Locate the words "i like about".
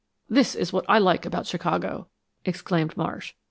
0.89-1.45